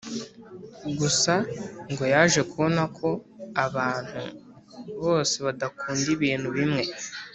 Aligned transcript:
gusa 0.99 1.33
ngo 1.91 2.03
yaje 2.13 2.41
kubona 2.51 2.81
ko 2.97 3.09
abantu 3.65 4.21
bose 5.03 5.35
badakunda 5.45 6.07
ibintu 6.17 6.47
bimwe 6.57 6.83